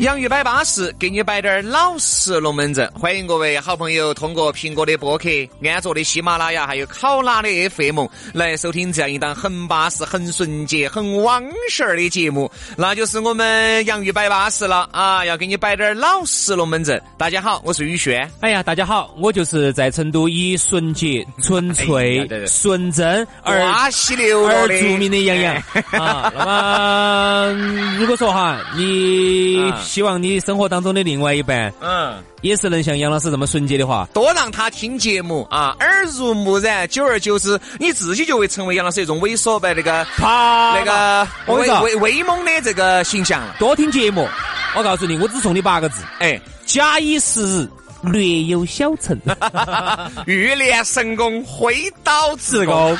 [0.00, 2.90] 洋芋摆巴适，给你摆点儿老实龙门阵。
[2.92, 5.28] 欢迎各位好朋友通过苹果的播客、
[5.62, 15.22] 安卓的喜马拉雅，还有考拉的 FM 来收听这样一档很巴适、很纯洁、很网事儿的节目，那就是我们洋芋摆巴适了啊！
[15.26, 16.98] 要给你摆点儿老实龙门阵。
[17.18, 18.26] 大家好，我是宇轩。
[18.40, 25.54] 哎呀，大家好，我就是在成都以纯洁、纯粹、纯真而瓜西流而著名的杨洋
[25.90, 26.32] 啊。
[26.34, 43.42] 那么，如果说哈，你 希望你生活当中的另外一半，嗯，也是能像杨老师这么纯洁的话，多让他听节目啊，耳濡目染，久而久之，你自己就会成为杨老师一种猥琐呗那个啪那个威威威猛的这个形象。
[43.58, 44.28] 多听节目，
[44.76, 47.68] 我告诉你，我只送你八个字，哎，假以时日，
[48.04, 49.18] 略有小成，
[50.24, 52.96] 欲练神功，挥刀自宫。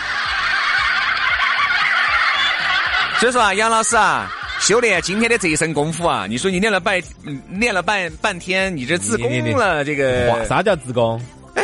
[3.21, 4.29] 所以说啊，杨老师啊。
[4.61, 6.27] 修炼今天的这一身功夫啊！
[6.29, 7.01] 你说你练了半，
[7.49, 10.45] 练了半半天，你这自宫了这个？
[10.47, 11.21] 啥叫自宫？
[11.55, 11.63] 哎，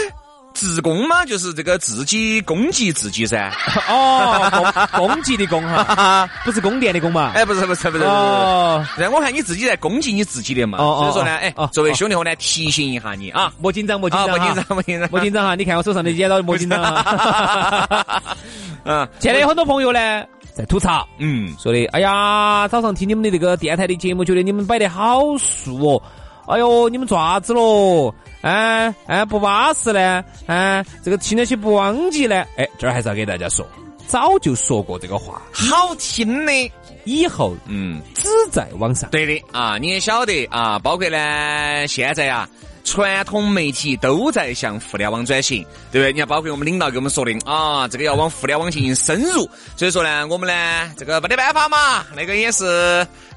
[0.54, 3.52] 自宫嘛，就是这个自己攻击自己噻。
[3.88, 7.32] 哦，攻击的攻 哈，不是宫殿的宫嘛？
[7.34, 8.04] 哎，不是不是不是。
[8.04, 10.78] 哦，那我看你自己在攻击你自己的嘛。
[10.78, 15.54] 哦所以说呢，哎，作为兄弟伙呢，提醒一下你啊，莫紧张，莫紧张，莫紧张，莫紧张，莫紧张哈！
[15.54, 18.22] 你看我手上的剪刀，莫紧张哈。
[18.88, 20.24] 嗯，现在有很多朋友呢。
[20.56, 26.02] 在吐槽，嗯，说的，哎呀，早上听你们的这个电台的节目，觉得你们摆的好素哦，
[26.48, 28.10] 哎呦，你们爪子喽，
[28.40, 33.66] 哎哎，不巴适呢，哎，这个听得起不忘记呢，哎，这儿还是要给大家说，
[34.06, 36.72] 早就说过这个话，好听的，
[37.04, 39.44] 以后，嗯，只在网上，对的。
[39.52, 40.46] 啊，你也晓得。
[40.46, 42.48] 啊，包括呢，现在呀。
[42.86, 45.60] 传统媒体都在向互联网转型，
[45.90, 46.12] 对不对？
[46.12, 49.50] 你看，包括我们领导给我们说的啊，这个要往互联网进行深入。
[49.76, 52.64] 所以说呢，我们呢，这个没得办法嘛，那个也是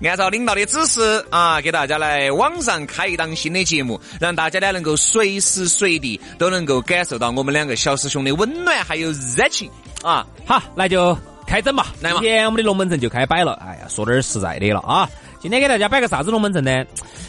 [0.03, 9.67] 按照领导的指示啊，给大家来网上开一档新的节目，让大家呢能够随时随地都能够感受到我们两个小师兄的温暖还有热情
[10.03, 10.25] 啊。
[10.45, 11.17] 好，那就
[11.47, 11.87] 开整吧。
[12.01, 13.53] 来嘛，今天我们的龙门阵就开摆了。
[13.65, 15.09] 哎呀，说点实在的了啊。
[15.39, 16.83] 今天给大家摆个啥子龙门阵呢？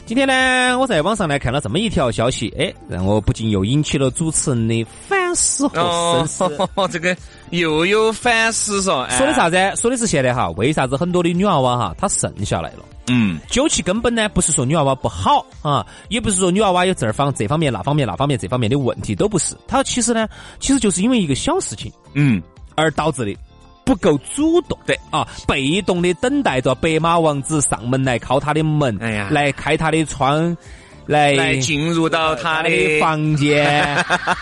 [0.05, 6.69] 今天呢，我在网上呢看了这么一条消息，哎，让我不禁又引起了主持人的反思和深思。
[6.91, 7.17] 这个
[7.51, 9.57] 又有反思说，说的啥子？
[9.77, 12.85] 说的是现在哈，为啥子很多的女娃娃哈，她剩下来了？
[13.07, 19.55] 嗯，究其根本呢，不是说女娃娃不好啊，也不是说女娃娃有这儿方这方面那方面那方面这方面的问题，都不是。
[19.69, 20.29] 她其实呢，
[20.59, 22.43] 其实就是因为一个小事情，嗯，
[22.75, 23.37] 而导致的。
[23.85, 30.57] 不够主动，对啊，被动的等待着白马王子上门来敲他的门，哎呀，来开他的窗。
[31.07, 33.97] 来进入到他的房间，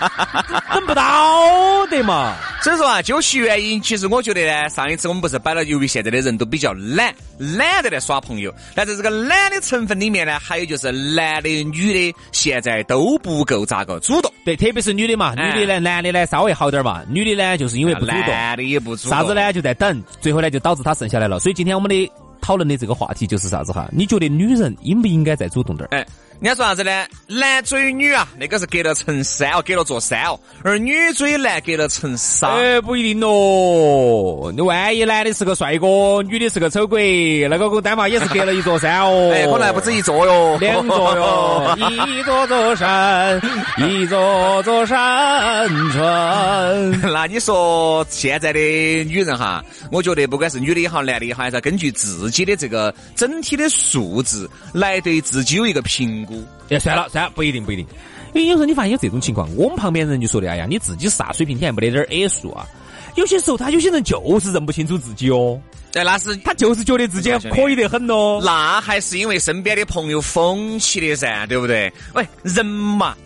[0.71, 2.35] 等不到的嘛。
[2.61, 8.53] 所以说啊，究其原因，其实我觉得呢，上一次我们不是摆了，由于现在的人都比较懒，懒得来耍朋友。
[8.75, 14.33] 但在这个懒的成分里面呢，还有就是男的、女的现在都不够咋个主动。
[14.45, 21.39] 对，特别是女的嘛，女的呢，男的呢稍微好点嘛，女的呢就是因为不主动，男的也不主动，啥子呢就在等，最后呢就导致他剩下来了。
[21.39, 23.89] 所以今天我们的讨论的这个话题就是啥子哈？
[23.93, 25.89] 你觉得女人应不应该再主动点？
[25.93, 26.05] 哎。
[26.41, 27.05] 人家说啥子呢？
[27.27, 30.39] 男追女啊，那个是隔了层山哦，隔了座山哦。
[30.63, 32.51] 而女追男隔了层纱。
[32.51, 34.53] 哎，不一定哦。
[34.55, 39.31] 你万一男的是个帅哥，女的是个丑鬼，那个个丹嘛也是隔了一座山哦。
[39.35, 41.77] 哎，可能还不止一座哟，两座哟。
[42.07, 43.41] 一座座山，
[43.79, 47.01] 一座座山川。
[47.13, 56.28] 那你说现在的女人哈，我觉得不管是女的也好，男的也好，还是要根据自己的这个整体的素质来对自己有一个评。
[56.71, 57.87] 哎，算了算了，不一定不一定，
[58.35, 62.67] 因为有时候你发现有这种情况，我们旁边人就说的，哎呀，你自己啥水平，你还没得点矮数啊？
[63.15, 65.61] 有些时候他有些人就是认不清楚自己哦，
[65.95, 71.93] 哎，那是他就是觉得自己可以得很哦，那还是因为身边的朋友风起的噻，对不对？
[72.15, 73.17] 喂，人嘛。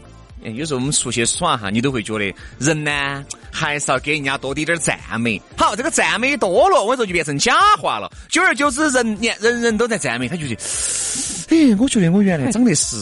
[0.44, 5.40] 有时候我们出去耍哈，你都会觉得人呢还是要给人家多滴点赞美。
[5.56, 8.10] 好，这个赞美多了，我说就变成假话了。
[8.28, 10.62] 久而久之，人你人人都在赞美，他就觉得，
[11.72, 12.96] 哎，我觉得我原来长得是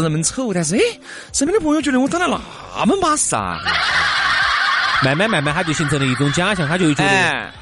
[0.00, 0.80] 那么丑，但是哎，
[1.32, 3.58] 身边的朋友觉得我长得那么巴适啊。
[5.04, 7.10] 慢慢慢慢，他就形成了一种假象，他就会觉得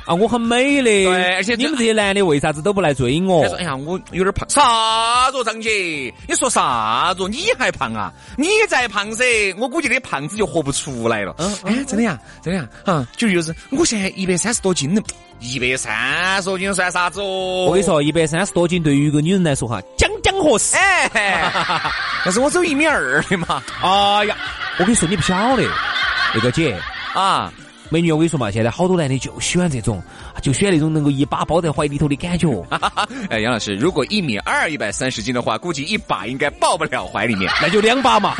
[0.06, 0.84] 啊，我很美的。
[0.84, 3.42] 对，而且你们这些男的为啥子都不来追我？
[3.42, 4.48] 他说：“哎呀，我有点胖。
[4.50, 6.12] 啥子张姐？
[6.26, 7.28] 你说啥子？
[7.28, 8.12] 你还胖啊？
[8.36, 9.24] 你再胖噻，
[9.56, 11.32] 我估计那胖子就活不出来了。
[11.38, 12.68] 嗯，哎，真的呀，真的呀。
[12.84, 15.00] 啊，就就是，我现在一百三十多斤了，
[15.38, 17.66] 一百三十多斤算啥子哦？
[17.66, 20.76] 我跟你说，一百三十多斤对于一个女人来说哈，将将合适。
[20.76, 21.52] 哎，
[22.24, 23.62] 但是我只有一米二的嘛。
[23.80, 24.36] 哎呀，
[24.80, 25.62] 我跟你说，你不晓得。”
[26.34, 26.78] 那个姐
[27.14, 27.52] 啊，
[27.90, 30.02] 美女，我跟你说嘛，现在好多男的就喜欢这种，
[30.42, 32.48] 就喜欢那种能够一把抱在怀里头的感觉。
[33.30, 38.34] 哎，杨老师，如果一米二、一百三十斤的话，估计一把应该抱不了怀里面， 那就两把嘛。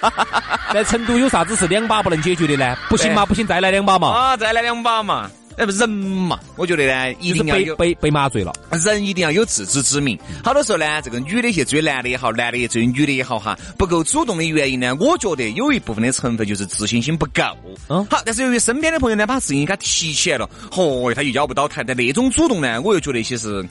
[0.72, 2.76] 在成都有啥子是两把不能解决的呢？
[2.88, 4.08] 不行嘛，不行，再来两把嘛。
[4.08, 5.30] 啊，再来两把嘛。
[5.56, 8.52] 哎，不人嘛，我觉得呢，一定要有被被麻醉了。
[8.84, 10.18] 人一定要有自知之明。
[10.42, 17.42] 好多时候呢，这个女的去追男的也好，男的也追女的也好，哈，不够主动的原因呢，我觉得有一部分的成分就是自信心不够。
[17.88, 21.84] 嗯，好，但是由于身边的朋友呢，把事情给他提起来了，嚯，他又要不到台。
[21.84, 23.64] 但那种主动呢，我又觉得其实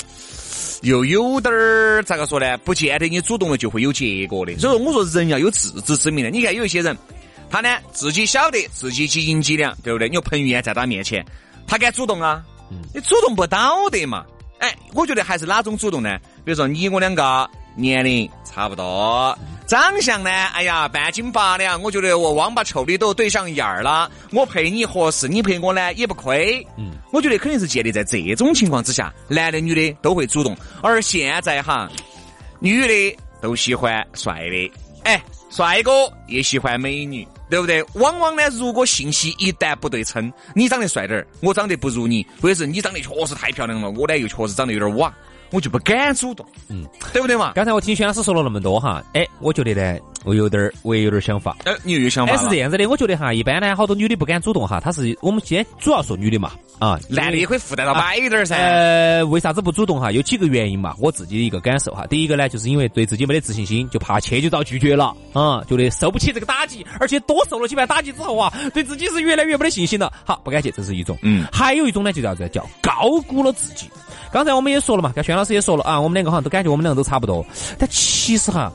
[0.84, 2.58] 又有点儿咋个说呢？
[2.60, 4.58] 不见得你主动了就会有结果的。
[4.58, 6.32] 所以说，我说人要有自知之明的。
[6.32, 6.98] 你看有一些人，
[7.50, 10.08] 他呢自己晓得自己几斤几两，对不对？
[10.08, 11.26] 你说彭于晏在他面前。
[11.68, 12.44] 他敢主动啊？
[12.94, 14.26] 你主动不到的嘛？
[14.60, 16.18] 哎，我觉得还是哪种主动呢？
[16.44, 19.38] 比如说你我两个年龄差不多，
[19.68, 26.66] 长相呢，哎呀半斤八两，我觉得我王八臭的都对上眼儿了，我配你合适，你配我呢也不亏。
[26.78, 30.56] 嗯，我觉得肯定是建立在这种情况之下，男的女的都会主动。
[30.82, 31.90] 而现在哈，
[32.60, 34.72] 女的都喜欢帅的，
[35.04, 35.92] 哎，帅哥
[36.28, 37.28] 也喜欢美女。
[37.54, 37.86] 对不对？
[38.02, 45.14] 往往呢，如果信息一旦不对称，你长得帅点儿，我长得不如你，或者是你长得确实太漂亮了，我呢又确实长得有点瓦，
[45.52, 46.84] 我就不敢主动，嗯，
[47.14, 47.52] 对不对嘛？
[47.54, 50.00] 刚才我听轩老师说了那么多哈，哎，我觉得呢。
[50.24, 51.58] 我有点儿，我也有点儿想法。
[51.66, 52.34] 哎，你又有想法？
[52.34, 58.56] 哎，是这样子的，我觉得哈，一般呢，好多女的不敢主动哈，她是我们先主要说女的嘛，啊，男的也可以附带到摆一点儿噻。
[58.56, 60.12] 呃，为啥子不主动哈？
[60.12, 62.06] 有几个原因嘛，我自己的一个感受哈。
[62.08, 70.12] 第一个呢，就是因为对自己没得自信心，就怕去就遭拒绝了，啊，觉得受不起这个打击，而且多受了几盘打击之后啊，对自己是越来越没得信心了。
[70.26, 71.18] 好，不敢去，这是一种。
[71.22, 71.46] 嗯。
[71.52, 73.88] 还有一种呢，就叫啥子叫高估了自己。
[74.32, 77.46] 刚才我们也说了嘛，跟轩老师也说了啊，我们两个好像都感觉我们两个都差不多，
[77.78, 78.72] 但其实哈。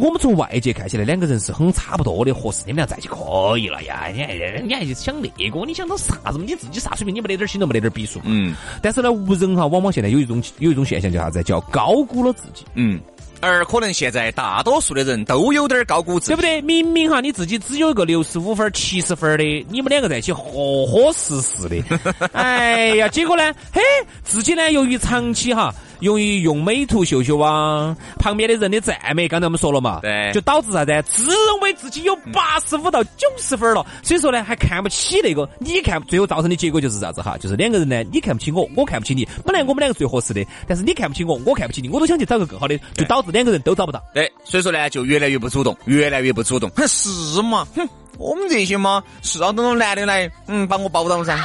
[0.00, 4.08] 我们从外界看起来，两个人是很差不多的，合适，你们俩在一起可以了呀。
[4.12, 5.66] 你还你还想那个？
[5.66, 6.44] 你想到啥子嘛？
[6.46, 7.14] 你自己啥水平？
[7.14, 8.20] 你没得点心都没得点逼数。
[8.24, 8.54] 嗯。
[8.82, 11.42] 但是呢，无人哈，往往现在有一种有一种现象叫啥子？
[11.42, 12.64] 叫高估了自己。
[12.74, 13.00] 嗯。
[13.40, 16.62] 而可能现在大多数的人都有点高估自己，对不对？
[16.62, 21.76] 明明哈，你自己只有一个六十五分、七十分的，你们两个在一起合合适适的。
[22.32, 23.82] 哎呀，结果呢，嘿，
[24.22, 25.74] 自己呢，由于长期哈。
[26.00, 30.92] 用于用美图秀秀啊，旁边的人的赞美，刚才我们说了嘛，对，就导致啥子？
[31.06, 35.48] 自认为自己有八十五到九十分了，所以说呢，还看不起那个。
[35.58, 37.36] 你看，最后造成的结果就是啥子哈？
[37.38, 39.26] 就是两个人呢，你看不起我，我看不起你。
[39.44, 44.02] 本来我们两个最合适的，但是你看不起我，我看不起你，我都想去找个更好的，就导致两个人都找不到。
[44.12, 46.70] 对，所以说呢，就越来越不主动，越来越不主动。
[46.70, 47.66] 哼，是嘛？
[47.74, 47.88] 哼，
[48.18, 51.36] 我们这些嘛，是要等到男的来，嗯，把我包到噻，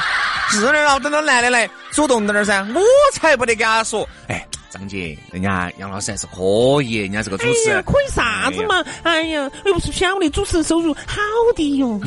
[0.58, 2.80] 是要等到男的来主动点儿噻，我
[3.12, 4.46] 才不得跟他说，哎。
[4.72, 8.84] 张姐，人家杨老师还是可以，人家这个主持人可以啥子嘛？
[9.02, 11.20] 哎呀，又不是晓得主持人收入好
[11.56, 11.98] 低哟。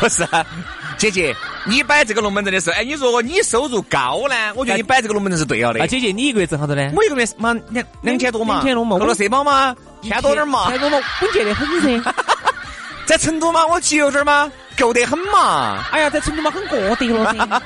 [0.00, 0.26] 不是，
[0.96, 1.36] 姐姐，
[1.66, 4.34] 你摆这个龙门阵的时候，哎，你如果你收入高呢？
[4.56, 5.80] 我觉得你摆这个龙门阵是对了的。
[5.82, 6.90] 啊姐姐，你一个月挣好多呢？
[6.96, 12.14] 我一个月嘛两两千多嘛，两千多嘛，扣了社保嘛，千多点嘛，千多嘛，稳健的很噻。
[13.04, 15.84] 在成都吗，我节油点嘛，够得很嘛。
[15.90, 17.62] 哎呀，在成都嘛，很过得了噻。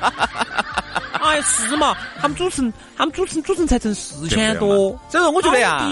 [1.20, 1.96] 哎，是嘛？
[2.20, 4.96] 他们主持人，他们主持人，主持人才挣四千多。
[5.10, 5.90] 所以说，我觉得呀，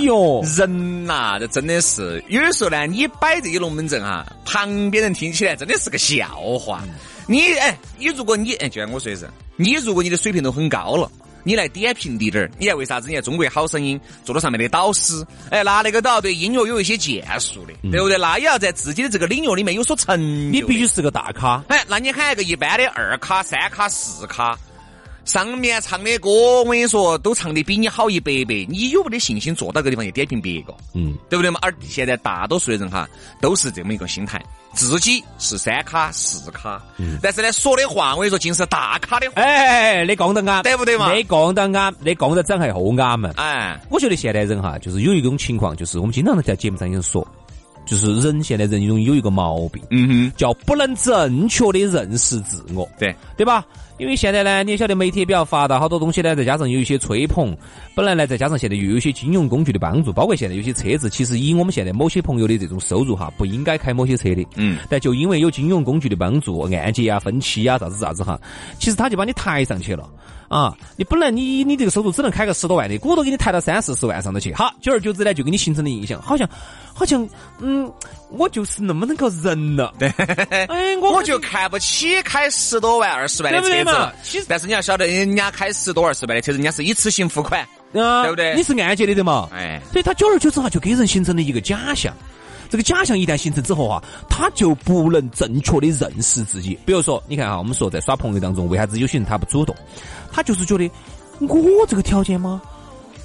[0.56, 6.80] 人呐，这真的是有的时候呢，你摆这些龙门阵哈，旁边人听起来真的是个笑话。
[7.26, 11.11] 你哎，你如果你哎，就像我说的是，你如果你的水平都很高了，
[11.47, 13.07] 你来点评滴点儿，你看为啥子？
[13.09, 18.19] 你看中国好声音做到上面的导师，哎，那那个都要对音乐有一些建树的，对不对？
[18.19, 20.25] 那也要在自己的这个领域里面有所成就。
[20.50, 21.62] 你必须是个大咖。
[21.69, 24.59] 哎，那你喊一个一般的二咖、三咖、四咖。
[25.25, 30.73] 上面唱的歌，我跟你说，都唱的比你好一百倍，你有没得信心坐到个地方去点评别个？
[30.95, 31.59] 嗯，对不对嘛？
[31.62, 33.09] 而现在大多数的人哈，
[33.41, 34.41] 都是这么一个心态，
[34.76, 39.40] 自己是三卡四卡，嗯，但是呢，说的话我跟你说，尽是大咖的话。
[39.40, 41.12] 哎，你讲得啱，对不对嘛？
[41.12, 43.30] 你讲得啱，你讲得真系好啱嘛？
[43.37, 47.26] 哎，我觉得现代人哈，就是有一种情况，就是我们经常在节目上有人说，
[47.87, 53.64] 就是人现在人容易有一个毛病，嗯哼，叫不能正确的认识自我，对对吧？
[53.99, 57.57] 因为现在呢，你也晓得媒体比较发达，好多东西呢，再加上有一些吹捧，
[57.95, 68.38] 本来呢，再加上现在又有一些金融工具的帮助，包括现在有些车子，其实以我们现在某些朋友的这种收入哈，不应该开某些车的，嗯，但就因为有金融工具的帮助，按揭啊、分期啊、啥子啥子哈，
[68.79, 70.07] 其实他就把你抬上去了。
[70.49, 74.53] 啊，你本来你你这个收入只能开个十多万的，鼓捣给你抬到三四十万上头去。
[74.55, 76.49] 好，久而久之呢，就给你形成的印象，好像
[76.95, 77.29] 好像
[77.61, 77.91] 嗯，
[78.31, 79.93] 我就是那么那个人了。
[79.99, 80.09] 对，
[80.69, 84.12] 哎， 我我就看不起开十多万、二十万的车子。
[84.23, 87.61] 其实，但是你要晓得，人家开十多二十万的车子，人家是一次性付款，
[87.93, 88.55] 啊，对不对？
[88.55, 89.49] 你是按揭的的嘛？
[89.53, 92.15] 哎，所以他久而久之哈，就给人形成了一个假象。
[92.70, 96.78] 这个假象一旦形成之后啊，他就不能正确的认识自己。
[96.85, 99.75] 比如说，你看哈，我们说在耍朋友当中，为啥子有些人他不主动？
[100.32, 100.90] 他就是觉得
[101.40, 102.61] 我这个条件吗？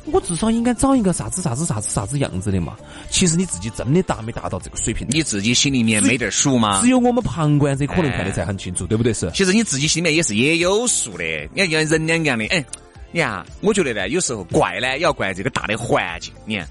[0.06, 2.76] 我至少应该找一个啥子啥子啥子啥子样子的嘛。
[3.12, 5.06] 其实你自己真的达没达到这个水平？
[5.12, 6.82] 你自己心里面没点数吗？
[6.82, 9.14] 只有我们旁观者可能看得才很清楚，对不对？
[9.14, 9.30] 是。
[9.32, 11.24] 其实你自己心里面也是也有数的。
[11.54, 12.66] 你看，像人两样的，哎，
[13.12, 16.34] 你看，我觉得呢，有时候怪呢，也要怪这个大的环境。
[16.46, 16.68] 你看。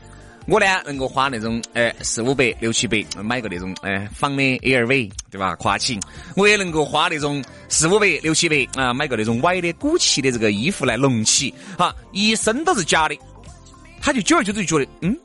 [0.51, 5.55] 我呢，能够花那种哎四五百、六七百买个那种哎仿的 LV，对吧？
[5.55, 5.99] 跨起，
[6.35, 13.17] 我也能够花那种四五百、六七百啊买个那种歪的古奇的这个衣服来隆起，哈，一身都是假的。
[14.03, 15.17] 他就久而久之就觉得，嗯，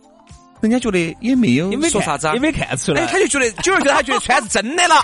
[0.62, 4.96] 人家觉得也没有说啥子，也没看出来，哎，他就觉得久而久之他觉得穿是真的了，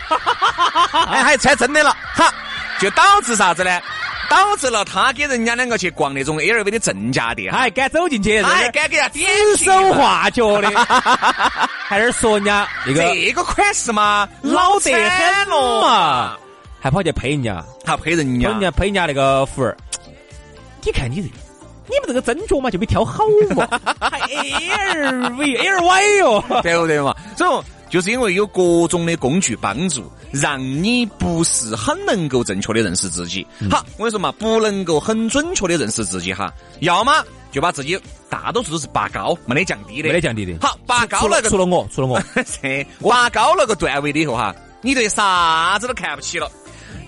[1.09, 2.31] 哎，还穿真的了，哈，
[2.79, 3.81] 就导致啥子呢？
[4.31, 10.69] 导致了他给人家两个去逛那种 LV 的正价店，还敢走进去，还敢给他点手画脚的，
[11.85, 16.37] 还在说人家那个这个款式嘛，老得很了嘛，
[16.79, 19.75] 还跑去陪人家，还陪人家，人家配人家那个服儿。
[20.81, 21.23] 你看你这，
[21.87, 23.67] 你们这个针脚嘛就没挑好嘛，
[23.99, 27.13] 还 LV LY 哟，对不对嘛？
[27.37, 27.80] 所以。
[27.91, 33.45] 就是因为有各种的工具帮助，让你不是很能够正确的认识自己。
[33.69, 37.21] 好，我跟你说嘛，不能够很准确的认识自己哈，要么
[37.51, 40.65] 就把自己大多数都是拔高，没得降低的，没得降低的。
[40.65, 42.17] 好，拔高那个，除了我，除了我，
[43.01, 46.49] 拔高那个段位的以后哈，你对啥子都看不起了。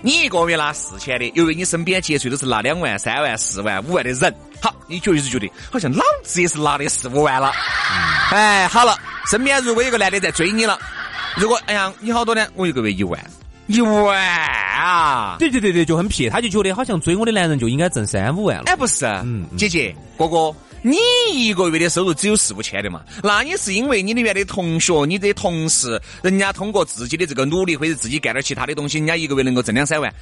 [0.02, 7.50] 你一个月拿四千的，由于你身边接触都是拿两万、三万、四万、五万的人，好，你就一直觉得好像老子也是拿的四五万了。
[8.30, 8.94] 哎，好了。
[9.30, 10.78] 身边如果有个男的在追你了，
[11.36, 12.46] 如果哎呀，你好多呢？
[12.54, 13.18] 我一个月一万，
[13.66, 15.36] 一万啊！
[15.38, 18.64] 对对对对，就很撇，他就觉得好像追我的男人就应该挣三五万了。
[18.66, 20.98] 哎，不是，嗯，姐姐哥哥，你
[21.32, 23.00] 一个月的收入只有四五千的嘛？
[23.22, 30.12] 那你是因为你里面的同学、你的同事，人家通过自己的这个努力或者自己干点其他的东西，人家一个月能够挣两三万。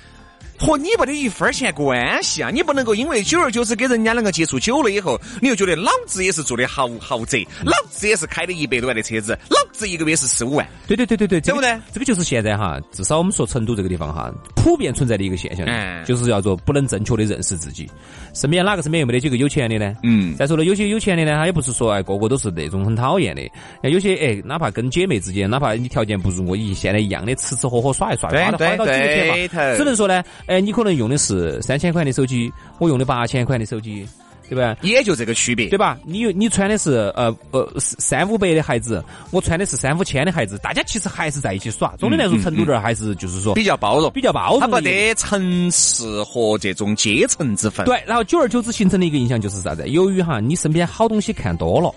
[0.64, 2.48] 和你没得一分钱关系啊！
[2.48, 10.64] 你不能够因为久而久之跟人家两个接触久了以后，你又觉得老子也是做的豪豪宅，老子也是开的一百多万的车子，老子一个月是四五万。
[10.86, 11.76] 对对对对对，对不对？
[11.92, 15.66] 这个就是现在哈，至少我们说成都这个地方哈，普遍存在的一个现象，
[16.04, 17.90] 就是叫做不能正确的认识自己。
[18.32, 19.96] 身边哪个身边又没得几个有钱的呢？
[20.04, 20.36] 嗯。
[20.36, 23.42] 再说了，有些有钱的呢，他也不是说哎个个都是那种很讨厌的。
[23.90, 29.76] 有些哎，哪怕跟姐妹之间，哪怕你条件不如我，一现在一样的吃吃喝喝耍一耍，花花到几个钱嘛。
[29.76, 31.60] 只能说呢，哎，你可能用的是。
[31.62, 34.06] 三千块的手机，我用的八千块的手机，
[34.48, 34.76] 对吧？
[34.82, 35.96] 也就这个区别，对吧？
[36.04, 41.94] 你你穿的是呃呃三五百的孩子，我穿的是三五千的孩子，大家其实还是在一起耍。
[41.98, 47.86] 总的来说，成都这儿还是就是说比较包容，比较包容，他没得城市和这种阶层之分。
[47.86, 49.88] 对，然后久而久之形成的一个印象就是啥子？
[49.88, 51.94] 由于哈你身边好东西看多了，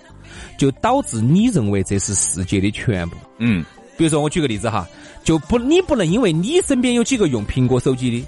[0.56, 3.16] 就导致你认为这是世界的全部。
[3.38, 3.64] 嗯，
[3.96, 4.88] 比如说我举个例子哈，
[5.24, 8.26] 就不你不能因为你身边有几个用苹果手机的。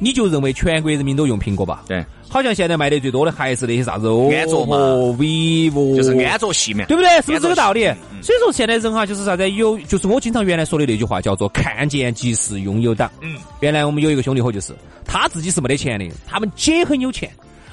[0.00, 1.84] 你就认为全国人民都用苹果吧？
[1.86, 4.76] 对，好像现在卖的最多的还是那些啥子安卓嘛、
[5.18, 7.10] vivo，就是安卓系嘛，对不对？
[7.16, 7.84] 是不是这个道理？
[8.22, 13.10] 所以说现在人哈，就是啥子有，就是我经常原来说的那句话，叫做看见即是拥有党。
[13.20, 17.30] 嗯，原来我们有一个兄弟伙，就是他自己是没得钱的，他们姐很有钱，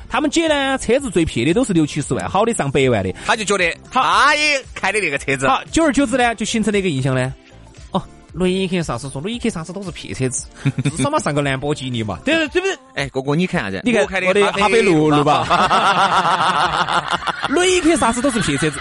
[0.10, 7.34] 他们姐呢车子最撇的都是六七十万，好的上百万的，他就觉得他也开的那个车子，好，久而久之呢，就形成了一个印象呢。
[8.40, 10.46] 雷克萨斯说，雷克萨斯都是撇车子，
[10.96, 12.78] 至少嘛上个兰博基尼嘛，对对对不对？
[13.04, 13.82] 哎，哥哥你看啥子？
[13.84, 15.44] 你看我的哈贝路路吧，
[17.50, 18.80] 雷克萨斯都是撇车子，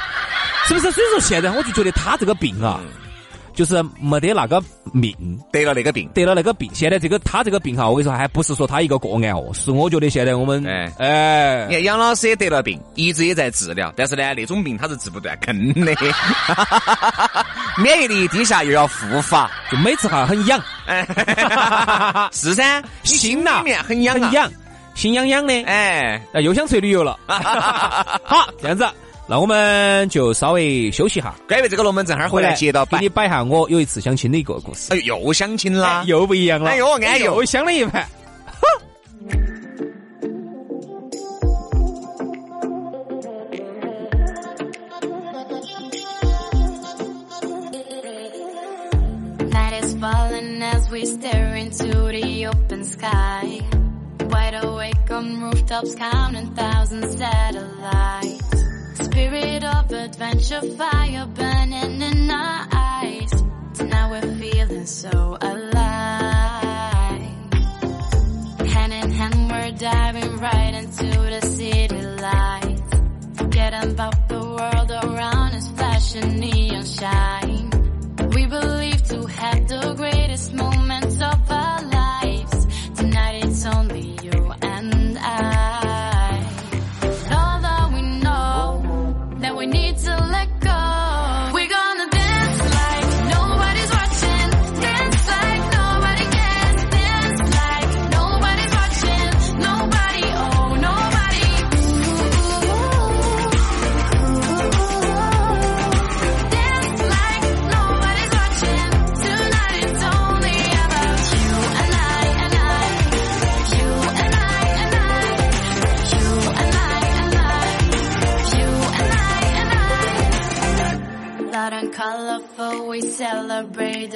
[0.69, 0.93] 是不是？
[0.93, 2.81] 所以说现在我就觉得他这个病啊。
[3.57, 5.13] 就是没得那个命，
[5.51, 6.71] 得了那个病，得了那个病。
[6.75, 10.93] 现在这个他这个病哈，我跟你说，还不是说他一个个案哦，是我觉得现在我们哎。
[10.99, 15.95] 哎，你看杨老师也得了病，一直也在治疗，但是呢，那种病他是治不断，坑的，
[17.83, 20.63] 免疫力低下又要复发，就每次哈很痒，
[22.31, 24.51] 是噻，心里面很痒很痒，
[24.95, 28.87] 心痒痒的，哎，又想出去旅游了， 好，这样子。
[29.29, 34.93] 那我们就稍微休息哈，关于这个龙门阵哈，回来接到给你摆一下我有一次相亲的一个故事。
[34.95, 36.71] 哎，又相亲啦，又不一样了。
[36.71, 38.01] 哎呦，哎，又相了一回。
[58.99, 63.31] Spirit of adventure, fire burning in our eyes.
[63.75, 67.23] Tonight we're feeling so alive.
[68.73, 72.83] Hand in hand, we're diving right into the city lights.
[73.37, 77.71] Forgetting about the world around us, flashing neon shine.
[78.35, 80.26] We believe to have the greatest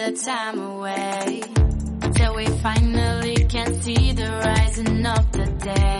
[0.06, 1.42] the time away.
[2.14, 5.99] Till we finally can see the rising of the day.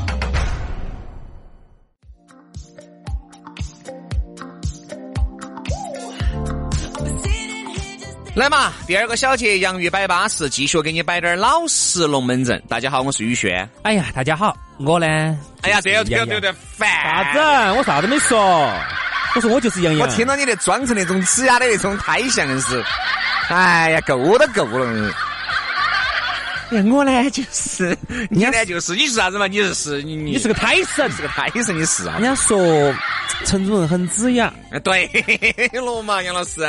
[8.33, 12.63] 来嘛，第二个小节洋芋摆巴适，继续给你摆点儿老实龙门阵。
[12.65, 13.69] 大家好，我是宇轩。
[13.83, 15.05] 哎呀，大家好，我呢？
[15.63, 16.89] 哎呀，这个这个有点烦。
[17.03, 17.77] 啥子？
[17.77, 18.39] 我啥都没说。
[19.35, 20.07] 我说我就是杨洋。
[20.07, 22.81] 我听到你的装成那种呲牙的那种胎像是。
[23.49, 25.13] 哎呀，够都够了。
[26.71, 27.97] 哎，我呢就是，
[28.29, 29.45] 你呢就是，你是啥子嘛？
[29.45, 32.13] 你是你你是个胎神，是个胎神，你是啊？
[32.17, 32.57] 人家说
[33.43, 34.53] 陈主任很子雅。
[34.71, 35.05] 哎，对
[35.73, 36.61] 了嘛， 杨老师，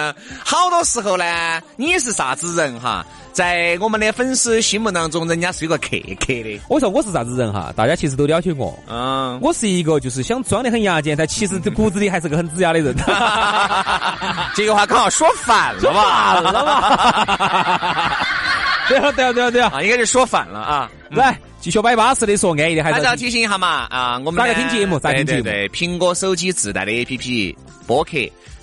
[0.44, 3.06] 好多时候呢，你是啥子人哈？
[3.32, 6.60] 在我们的粉丝心目当中，人家是有个客客的。
[6.68, 7.72] 我说我是啥子人哈？
[7.76, 8.76] 大家其实都了解我。
[8.88, 12.92] 嗯，我是一个就是想装的很牙尖，但其实骨子里还是个很子牙的人。
[14.54, 16.34] 这个话刚好说反了吧？
[16.34, 18.26] 反了吧？
[18.92, 19.70] 对啊对啊对啊对啊！
[19.74, 20.90] 啊，应该是说反了啊！
[21.10, 24.18] 来，继续摆巴适的说安逸的，还是要提醒一下嘛啊！
[24.24, 24.98] 我们咋个听节目？
[24.98, 25.42] 咋听节目？
[25.44, 28.18] 对，苹果手机自带的 APP 播客，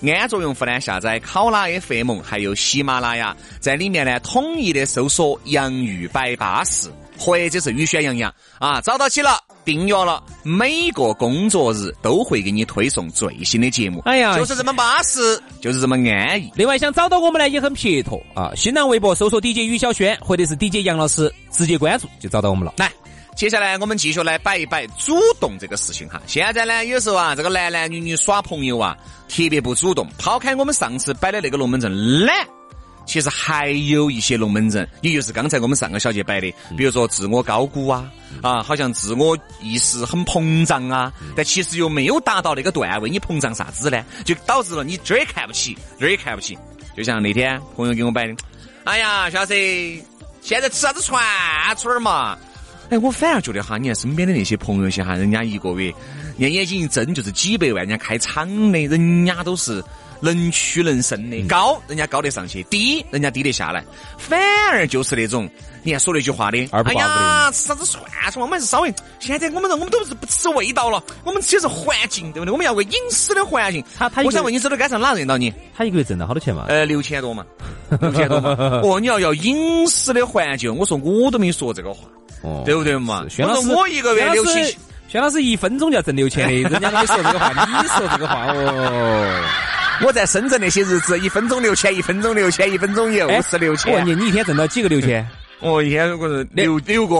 [0.06, 6.88] 安卓用户呢下载考拉 FM，还有喜马拉雅，在里面呢统一的搜索“洋芋摆巴士”
[7.18, 9.30] 或者是“雨轩洋洋”啊，找到起了。
[9.64, 14.00] 订阅了，每个工作日都会给你推送最新的节目。
[14.04, 16.50] 哎呀，就是这么巴适，就是这么安逸。
[16.54, 18.52] 另外，想找到我们呢也很撇脱啊！
[18.54, 22.74] 新浪微博搜索 DJ 于小轩或者是 DJ 杨老师，直接关注就找到我们了。
[22.76, 22.90] 来。
[23.36, 26.20] 接下来我们继续来摆一摆主动这个事情哈。
[26.26, 28.94] 现在呢，有时候啊，这个男男女女耍朋友啊，
[29.28, 30.06] 特别不主动。
[30.18, 32.46] 抛开我们上次摆的那个龙门阵懒，
[33.10, 38.08] 其实还有一些龙门阵，也就是刚才我们上个小节摆的，比如说自我高估啊，
[38.40, 44.04] 啊，好像自我意识很膨胀啊，但其实又没有达到那个段位，你膨胀啥子呢？
[44.24, 46.56] 就导致了你这儿也看不起，那儿也看不起。
[46.96, 48.36] 就像那天朋友给我摆的，
[48.84, 49.54] 哎呀，小子，
[50.40, 51.20] 现在吃啥子串
[51.76, 52.38] 串儿嘛？
[52.90, 55.92] 哎，我反而觉得哈，你看身边的那些朋友些哈，人家一个月，
[56.38, 59.82] 人家眼睛一睁就是几百万，人家开厂的，人家都是
[60.20, 63.84] 能屈能伸的，高人家高得上去，低人家低得下来，
[64.18, 64.38] 反
[64.70, 65.48] 而就是那种，
[65.82, 72.52] 你看说那句话的，哎呀，吃啥子串串，我们还是稍微，现在我们人我们都是不吃味道了，我们吃的是环境，对不对？
[72.52, 73.84] 我们要个隐私的环境。
[73.98, 75.52] 他他我想问你，走到街上哪认到你？
[75.76, 76.66] 他一个月挣到好多钱嘛？
[76.68, 77.44] 呃，六千多嘛，
[78.00, 78.50] 六千多嘛。
[78.84, 82.06] 哦，你要要隐私的环境，我说我都没说这个话。
[82.42, 83.24] 哦对不对嘛？
[83.38, 84.74] 我说我一个月六七千，
[85.08, 89.44] 轩老师一分钟就要挣六千的，人家都没说这个话，你说这个话哦。
[90.06, 95.26] 我在深圳那些日子，一分钟六千，一分钟六千，一分钟又是六千我问你，你一天挣到几个六千？
[95.60, 97.16] 我 一天如果是六六个，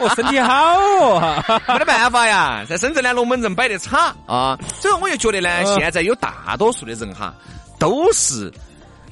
[0.00, 1.44] 我 身体好哦。
[1.68, 7.34] 没得办法呀，在深圳呢龙门阵摆得差啊，所以我就觉得呢，嗯现在有大多数的人哈，
[7.78, 8.52] 都是。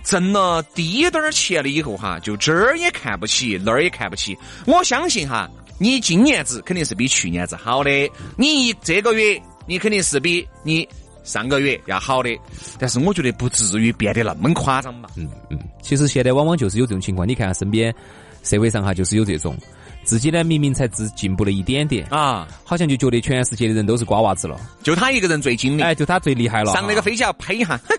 [0.02, 4.36] 挣了低点儿钱了以后哈，就这儿也看不起，那儿也看不起。
[4.66, 5.46] 我相信哈，
[5.78, 10.88] 你今年子肯定是比去年子好的，你这个月你肯定是比你
[11.22, 12.30] 上个月要好的，
[12.78, 15.10] 但是我觉得不至于变得那么夸张吧。
[15.16, 17.94] 嗯嗯，其实现在往往就是有这种情况，你看身边
[18.42, 19.56] 社会上哈，就是有这种
[20.02, 26.72] 自己呢明明才只进步了一点点，啊，好像就觉得全世界的人都是瓜娃子了，就他一个人最精明，哎，就他最厉害了。
[26.72, 27.96] 上那个飞机要拍一下，哼，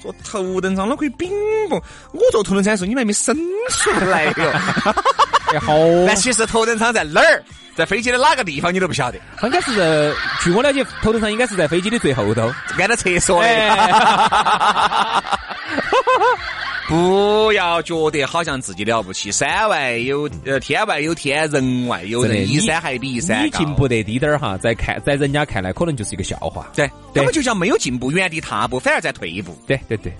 [0.00, 1.30] 坐头等舱那可以冰
[1.68, 1.76] 不？
[2.12, 3.36] 我坐头等舱的时候，你们还没生
[3.68, 4.32] 出来哟。
[5.54, 7.42] 哎好， 那其实头等舱在哪儿？
[7.74, 12.52] 在飞机的哪个地方你都不晓得，应该是在，据我了解，头等舱应该是在飞机的最后头。
[12.78, 13.48] 挨到厕所的。
[13.48, 15.20] 哎，
[16.86, 23.44] 不要觉得好像自己了不起，山外有呃天外有天，人外有人，一山还比一山高。
[23.44, 26.70] 你进步得低点儿哈，在看在人家看来可能就是一个笑话。
[26.76, 29.58] 对，对他们就像没有进步，原地踏步，反而在退一步。
[29.66, 30.12] 对对对，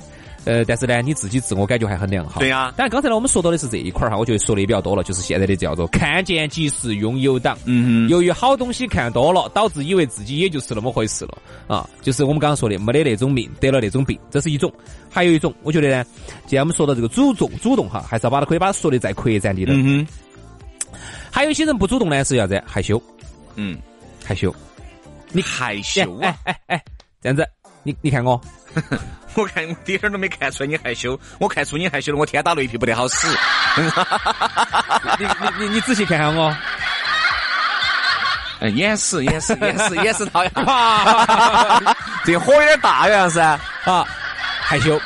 [0.44, 2.40] 呃，但是呢，你自己自我感觉还很良好。
[2.40, 7.56] 对呀当然刚才呢，我们说到的是这一块儿哈，我觉得说的也比较多了，就是现在的叫做 看见即是拥有党。
[7.64, 14.72] 嗯由于好东西看多了，导致以为自己也就是那么回事了啊，就是我们刚刚说的没得那种命，得了那种病，这是一种。
[15.10, 16.04] 还有一种，我觉得呢，
[16.46, 19.76] 既然我们说到这个主动，主动哈，还是要把它可以把它说的再扩展一点。
[19.76, 20.06] 嗯
[21.30, 22.62] 还有一些人不主动呢，是啥子？
[22.64, 23.02] 害羞，
[23.56, 23.76] 嗯，
[24.24, 24.54] 害羞。
[25.32, 26.36] 你害羞啊？
[26.44, 26.84] 哎哎，
[27.20, 27.44] 这样子，
[27.82, 28.40] 你你看我，
[29.34, 33.26] 我看我一点儿都没看出来你害羞，我看出你害羞了，我天打雷劈不得好使。
[35.18, 36.54] 你你你你仔细看看我。
[38.60, 40.50] 哎，掩饰掩饰掩饰掩饰套呀！
[42.24, 43.60] 这火有点大呀，是啊。
[43.84, 44.06] 啊，
[44.62, 44.98] 害羞，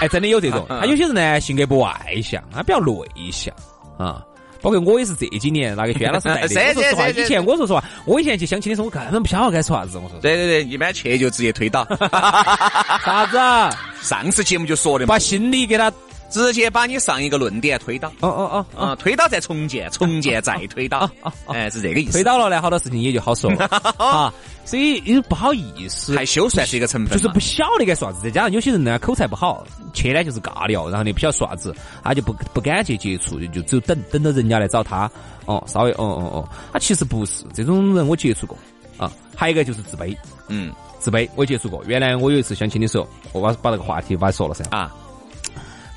[0.00, 0.66] 哎，真的有这种。
[0.68, 3.54] 他有些人呢，性格不外向，他比较内向
[3.98, 4.20] 啊。
[4.62, 6.72] 包括我也是这几年那个轩老师 带的。
[6.72, 9.98] 说实话，以前我说实话，我以前去相亲的时候，我根本不晓得该说啥子。
[9.98, 11.84] 我说对对对，一般去就直接推倒。
[13.04, 13.70] 啥子啊？
[14.02, 15.92] 上次节目就说的嘛把，心理给他，
[16.30, 18.08] 直接把你上一个论点推倒。
[18.20, 21.08] 哦哦哦，啊，推倒再重建，重建再推倒，
[21.46, 22.12] 哎，是这个意思。
[22.12, 24.32] 推倒了呢，好多事情也就好说了啊。
[24.64, 35.10] 所以因为不好意思，害羞算是一个成分，就是不晓得该说啥子，再加上有些人呢口才不好，去呢就是尬聊，然后呢不晓得说啥子，他就不不敢去接触，就就只有等等到人家来找他，
[35.46, 38.56] 哦，稍微哦哦哦，他其实不是这种人，我接触过
[38.96, 39.12] 啊。
[39.34, 40.16] 还有一个就是自卑，
[40.48, 41.82] 嗯自卑我接触过。
[41.86, 44.94] 原来我有一次相亲的时候，我把把这个话题把它说了噻，啊，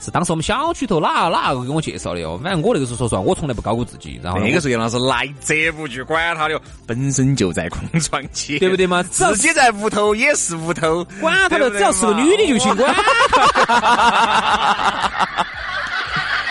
[0.01, 2.39] 是当时我们小区头哪哪个给我介绍的哦。
[2.43, 9.01] 反正我那个时候说实话，我从来不高估自己，然后那个时候杨老师来者不拒，管他的，本身就在空窗期，对不对嘛？
[9.03, 12.95] 自己在屋头也是屋头， 管他的，只要是个女的就行，管。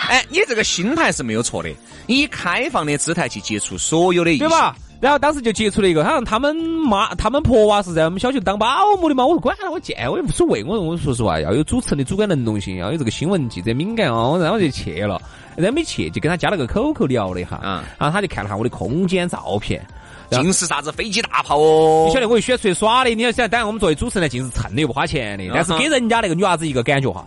[0.09, 1.71] 哎，你这个心态是没有错的，
[2.07, 4.57] 以开放的姿态去接触所有的异性对？
[4.57, 4.77] 吧？
[5.01, 8.67] 然后当时就接触了一个，好像他们妈、他们婆娃是在我们小区当保
[9.01, 9.27] 姆的嘛。
[9.27, 10.65] 我说管了，我见我也无所谓。
[10.65, 14.39] 我说我说实话，要有主持人的主观能动性，要有这个新闻记者敏感哦。
[14.41, 15.21] 然后我就去了，
[15.57, 19.85] 然后没去就跟他加了个 QQ 聊了一下，嗯然后他就看了下我的空间照片。
[20.31, 22.19] 尽是啥子飞机大炮哦你晓？
[22.19, 27.25] 得我又喜欢出去耍的，你要想，当然我们作为主持人呢，尽是蹭的又不花钱的，但是给人家那个女娃子一个感觉哈，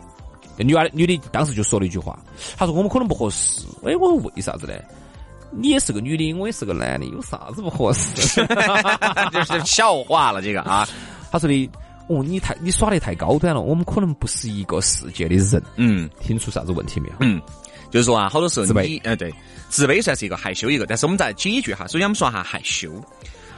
[0.57, 2.17] 那女娃女的当时就说了一句话，
[2.57, 3.65] 她说我们可能不合适。
[3.85, 4.73] 哎，我说为啥子呢？
[5.51, 8.45] 你也是个女的，我也是个男的，有啥子不合适？
[9.31, 10.87] 就是笑话了这个啊，
[11.31, 11.69] 他说的，
[12.07, 17.15] 哦，你太你耍的太高端了，我们可能不是一个世界的人，嗯听出啥子问题没有？
[17.19, 17.41] 嗯。
[17.89, 19.33] 就是说啊，好多时候自卑你，呃，对，
[19.69, 21.87] 自卑算是一个害羞一个，但是我们再解决哈。
[21.87, 22.91] 首先我们说哈害羞，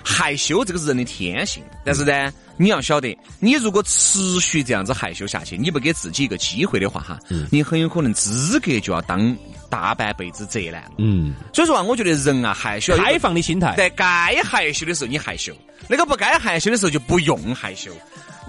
[0.04, 7.20] 害羞这个是人的天性，但是呢，你要晓得，你如果持续这样子害羞下去，你不给自己一个机会的话哈，
[7.52, 9.36] 你很有可能资格就要当
[9.70, 10.92] 大半辈子宅男了。
[10.98, 13.76] 嗯，所以说啊，我觉得人啊，害羞要开放的心态。
[13.76, 15.54] 在该害羞的时候你害羞，
[15.88, 17.92] 那个不该害羞的时候就不用害羞。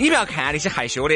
[0.01, 1.15] 你不要看那些害羞的，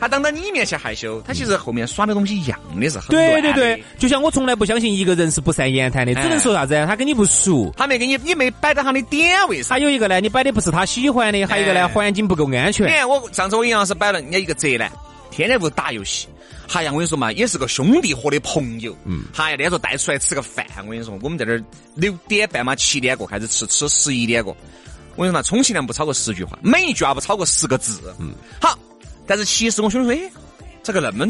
[0.00, 6.74] 他当到你面前害羞，他其实后面耍的东西一样的是很的对对，就像我从来不相信一个人是不善言谈的，只能说啥子？
[6.88, 7.70] 他跟你不熟。
[7.76, 9.76] 他没跟你，你没摆到他的点位上。
[9.76, 12.88] 还有一个呢，你摆的不是他喜欢的，还有一个呢，哎环境不够安你全。
[12.88, 14.90] 看我上次我一样是摆了人家一个宅男，
[15.30, 16.26] 天天不打游戏。
[16.72, 18.96] 哎呀，我跟你说嘛，也是个兄弟伙的朋友。
[19.04, 21.62] 嗯，哎呀，那时候带出来吃个饭，我跟你说，我们在这儿
[21.94, 24.56] 六点半嘛，七点过开始吃，吃十一点过。
[25.16, 28.14] 我跟你说嘛，充其量不超过十句话，每一句话不超过十个字。
[28.18, 28.78] 嗯，好。
[29.26, 30.30] 但是其实我兄弟说，哎，
[30.82, 31.26] 这个那么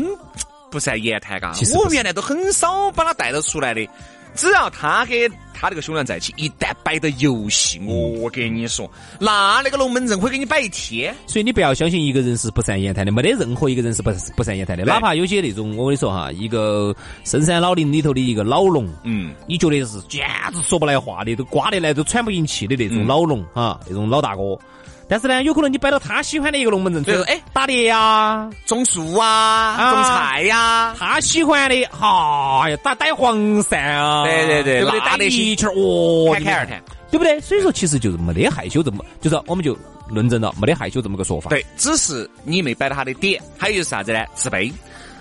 [0.71, 3.87] 不善言谈嘎我原来都很少把他带到出来的。
[4.35, 5.31] 只要他跟
[5.63, 11.15] 他这个兄弟在一起，一旦摆到游戏，我跟你说，那那个龙门阵会给你摆一天。
[11.25, 14.85] 所以你不要相信一个人是不善言谈的，没得任何一个人是不不善言谈的。
[14.85, 24.59] 哪怕有些那种，我跟你说哈，一个深山老林里头的一个老龙，嗯，你觉得是简直说不来话的，都瓜得来都喘不进气的那种老龙啊，那种老大哥。
[25.09, 35.01] 但是呢，有可能你摆到他喜欢的一个龙门阵，对哎，打猎呀，种树啊，啊种菜呀、他喜欢的，哈呀，打逮黄鳝啊，对对对对不对？
[35.01, 36.83] 打那那些一圈儿，哦，侃侃而谈。
[37.11, 37.39] 对不对？
[37.43, 39.77] 所以说，其实就是没得害羞这么，就是我们就
[40.09, 41.51] 论证了没得害羞这么个说法。
[41.51, 43.39] 对，只是你没摆到他的点。
[43.59, 44.25] 还有就是啥子呢？
[44.35, 44.73] 自卑，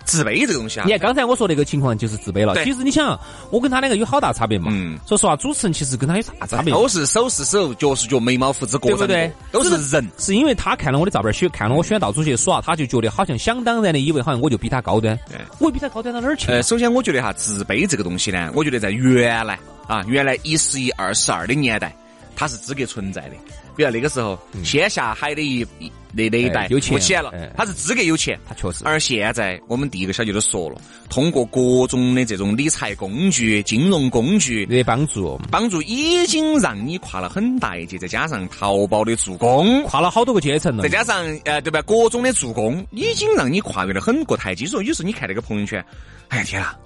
[0.05, 2.53] 自卑这个东西啊你，看刚才我说那个情况就是自卑了。
[2.53, 4.71] 对其实你想，我跟他两个有好大差别嘛？
[4.73, 6.73] 嗯说实话，主持人其实跟他有啥差别？
[6.73, 10.09] 都是手是手，脚是脚，眉毛胡子各对不对，都是人。
[10.17, 15.19] 是因为他看了我的照片，选看了我选到处去耍，他就觉得好像想当然的以为好像我就比他高端。
[15.29, 16.63] 对我比他高端到哪儿去呃，？
[16.63, 19.59] 首先我觉得哈，自卑这个东西呢，我觉得在原来
[19.91, 21.93] 啊，原来一十一、二十二的年代，
[22.33, 23.35] 它是资格存在的。
[23.75, 28.39] 比如那个时候，先下海的一一那那一代哎有钱富起来了哎，他是资格有钱。
[28.47, 28.85] 他确实。
[28.85, 40.89] 而现在，我们第一个小节都说了，通过各种的这种理财工具、金融工具，的帮助，帮助已经让你跨了很大一截，再加上淘宝的助攻，跨了好多个阶层了再。
[40.89, 44.65] 加上呃对吧，各种的助攻，已经让你跨越了很多台阶。
[44.65, 45.83] 所以有时候你看那个朋友圈，
[46.29, 46.77] 哎呀天啊，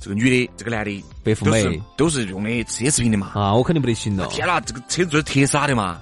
[0.00, 3.32] 这个女的，这个男的，白富美都是用的奢侈品的嘛。
[3.34, 4.26] 啊，我肯定不得行了。
[4.28, 5.98] 天哪，这个车子就是特斯拉的嘛，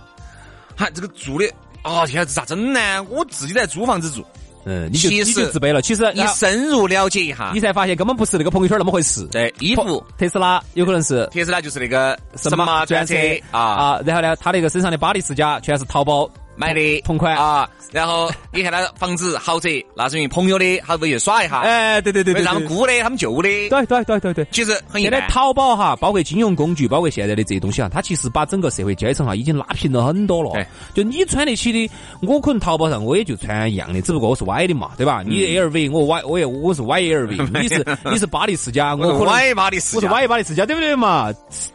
[0.76, 1.46] 还，这个住的，
[1.82, 3.02] 啊天啊，这咋整呢？
[3.04, 4.24] 我自己在租房子住，
[4.64, 5.80] 嗯，你就你其实就自卑了。
[5.80, 9.26] 其实你深入了解一下你，才发现根本不是那个朋友圈那么回事。
[9.28, 13.14] 对衣服，特斯拉有可能是特斯拉就是那个什么专车
[13.50, 13.60] 啊。
[13.60, 24.46] 啊，然后呢，他那个身上的巴黎世家全是淘宝买的同款啊，然后你看他房子豪宅， 那是因为朋友的，他回去耍一下，哎，对对对对，他们姑的，他们舅的，对对对对对。
[24.50, 25.04] 其实很。
[25.04, 30.66] 现在淘宝哈，包括金融工具，包括现在的这些东西啊，它其实把整个社会阶层哈已经拉平了很多了对。
[30.94, 31.90] 就你穿得起的，
[32.22, 35.22] 我可能淘宝上我也就穿一样的，只不过我是 Y 的嘛，对吧？
[35.26, 41.30] 你 LV，我 Y，我也我是 YLV， 你是你是巴黎世家， 我可巴黎世我是家，Y 巴黎世家，对不对嘛？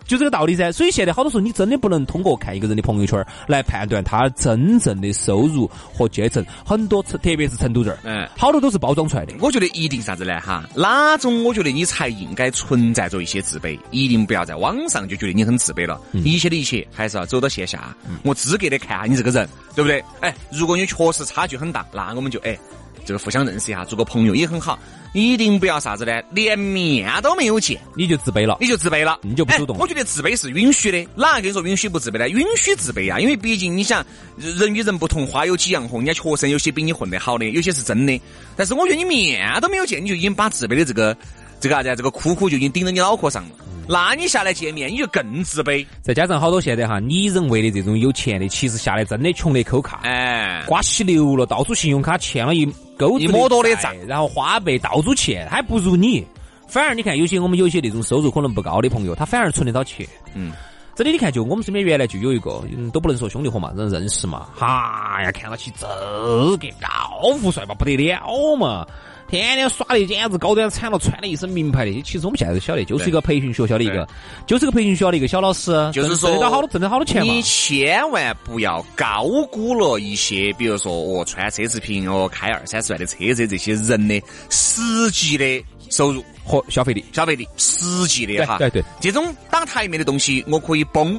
[0.07, 0.71] 就这个道理噻。
[0.71, 9.33] 所以现在好多时候你真的不能通过看一个人的朋友圈来判断他真正的收入和阶层，很多特别是成都这儿，嗯好多都是包装出来的。
[9.39, 10.39] 我觉得一定啥子呢？
[10.41, 15.99] 哈，哪种我觉得你才应该存在着一些自卑，一定不要在网上就觉得你很自卑了。
[16.11, 20.03] 一切的一切还是要走到线下，我资格的看下你这个人，对不对？
[20.19, 22.57] 哎，如果你确实差距很大，那我们就哎。
[23.05, 24.77] 这个互相认识一下，做个朋友也很好。
[25.11, 28.57] 一定不要啥子呢，连面都没有见，你就自卑了。
[28.61, 32.29] 你就自卑了，你就不主动哎我觉得自卑是允许的，哪个跟你说允许不自卑呢？
[32.29, 34.05] 允许自卑啊，因为毕竟你想，
[34.37, 38.21] 人与人不同，花有几样红，人家确实有些比你混得好的，有些是真的。
[38.55, 41.17] 但是我觉得你面都没有见，你就已经把自卑的这个
[41.59, 43.49] 这个啥子啊，这个哭哭就已经顶到你脑壳上了。
[43.91, 45.83] 那你下来见面，你就更自卑。
[46.03, 56.23] 再加上好多现在哈，你认为的这种有钱的，其实下来真的穷得抠卡，哎，瓜稀流了，到处信用卡欠了一勾子一摸多的债，然后花呗到处欠，还不如你。
[56.67, 60.07] 反而你看，有些我们有些那种收入可能不高的朋友，他反而存得到钱。
[60.35, 60.51] 嗯，
[60.93, 64.45] 真的，你看，就我们身边原来就有一个，嗯，都不能说兄弟伙嘛，认认识嘛。
[64.55, 68.85] 哈呀，看到起这个高富帅嘛，不得了嘛！
[69.29, 72.01] 天天耍的简直高端惨了，穿的一身名牌的。
[72.01, 74.07] 其实我们现在都晓得，就是一个培训学校的一个，
[74.47, 77.31] 就是个培训学校的一个小老师，就是说挣得到好多挣得好多钱嘛。
[77.31, 86.23] 你千万不要高估了一些，比如说哦，穿奢侈品哦，开二三十万的车子这些人的实际的收入。
[86.43, 87.05] 和消费力。
[87.13, 91.15] 消费力，实际的哈，对对对这种打台面的东西我可以崩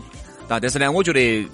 [0.48, 1.48] 啊，但是呢，我觉得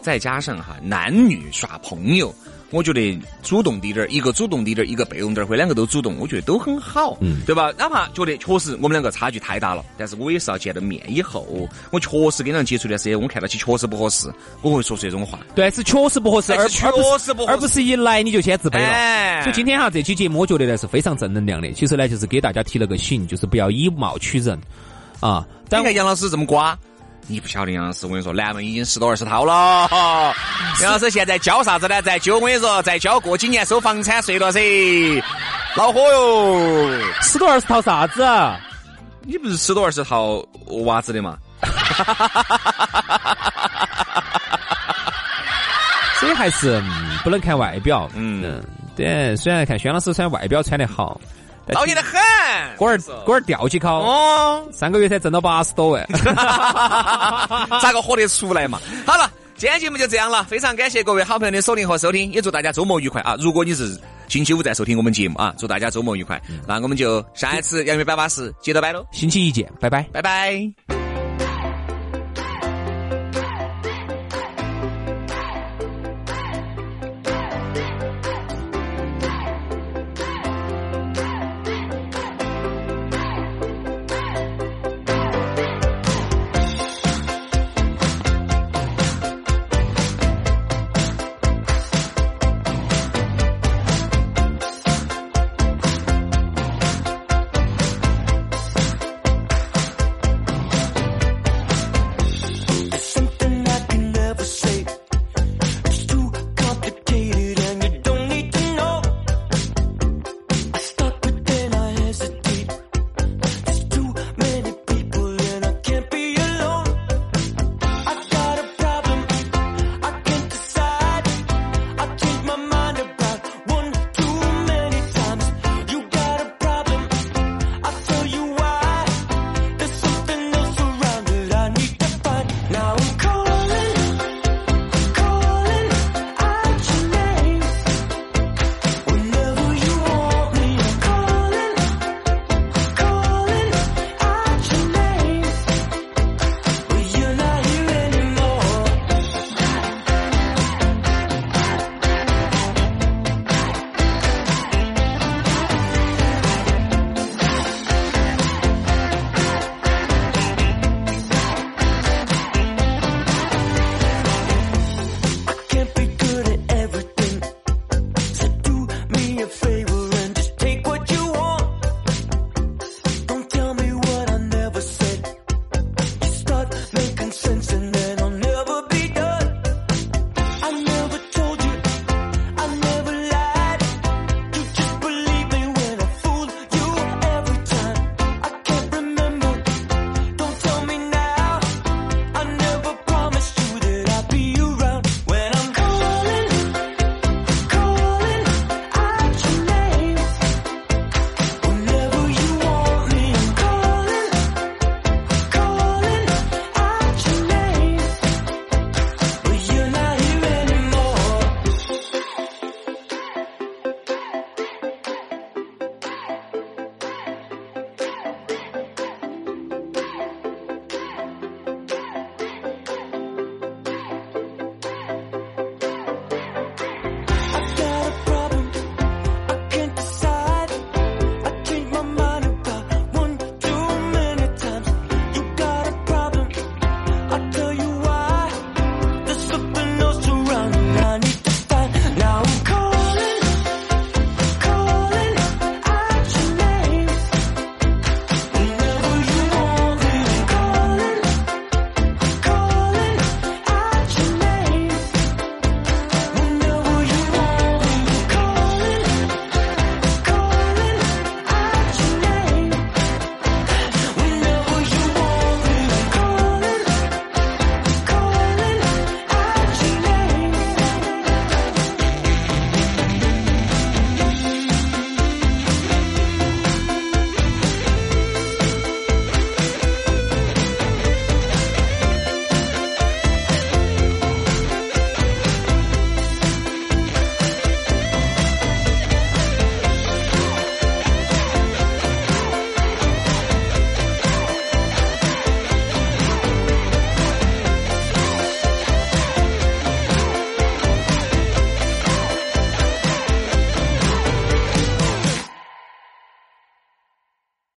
[0.00, 2.32] 再加上哈，男女耍朋友
[2.70, 7.72] 我觉得主动滴点儿，一个主动滴点儿，一个被动点儿，或者两个都主动，我觉得都很好，嗯，对吧？
[7.78, 11.46] 哪怕觉得确实我们两个差距太大了，但是我也是要见了面以后，
[11.90, 15.38] 我确实跟人接触一段时间，我看到起确实不合适，我会说出这种话。
[15.54, 18.88] 对，是确实不合适，而不是实不合适而不是一来你就先自卑了。
[18.88, 21.72] 哎所以今天哈这期节目，我觉得呢是非常正能量的。
[21.72, 24.58] 其实呢，就是给大家提了个醒，就是不要以貌取人
[25.20, 25.46] 啊。
[25.68, 26.78] 但你看杨老师这么瓜，
[27.30, 29.86] 你不晓得杨老师，我跟你说，南门已经十多二十套了。
[30.82, 32.00] 杨老师现在交啥子呢？
[32.02, 34.58] 在教我跟你说，在交过几年收房产税了噻，
[35.76, 36.90] 恼火哟！
[37.20, 38.58] 十多二十套啥子啊？
[39.22, 40.42] 你不是十多二十套
[40.84, 41.36] 娃子的嘛？
[46.18, 48.08] 所以还是、嗯不能看外表。
[48.14, 48.62] 嗯嗯，
[48.96, 49.36] 对。
[49.36, 51.20] 虽然看轩老师虽然外表穿得好，
[51.68, 52.18] 但讨厌得很。
[52.76, 56.08] 锅儿锅儿吊起考，哦，三个月才挣到八十多万。
[57.80, 58.80] 咋个活得出来嘛？
[59.06, 63.36] 好了，今天节目就这样了，非常感谢各位好朋友的锁定和收听，也祝大家周末愉快啊！
[63.38, 66.40] 如果你是星期五在收听我们节目啊，祝大家周末愉快。
[66.66, 70.02] 那我们就下一次杨梅摆巴士接着摆喽，星期一见，拜拜。
[70.12, 71.07] 拜拜。